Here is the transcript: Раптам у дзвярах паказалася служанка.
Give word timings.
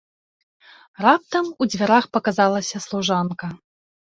Раптам 1.05 1.45
у 1.65 1.69
дзвярах 1.73 2.09
паказалася 2.17 2.77
служанка. 2.89 3.53